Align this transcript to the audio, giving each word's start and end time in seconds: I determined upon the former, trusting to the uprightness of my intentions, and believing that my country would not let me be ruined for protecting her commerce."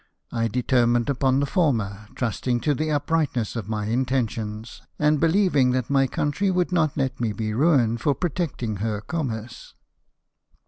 I 0.31 0.47
determined 0.47 1.11
upon 1.11 1.39
the 1.39 1.45
former, 1.45 2.07
trusting 2.15 2.59
to 2.61 2.73
the 2.73 2.89
uprightness 2.89 3.55
of 3.55 3.69
my 3.69 3.85
intentions, 3.85 4.81
and 4.97 5.19
believing 5.19 5.73
that 5.73 5.91
my 5.91 6.07
country 6.07 6.49
would 6.49 6.71
not 6.71 6.97
let 6.97 7.19
me 7.21 7.33
be 7.33 7.53
ruined 7.53 8.01
for 8.01 8.15
protecting 8.15 8.77
her 8.77 8.99
commerce." 9.01 9.75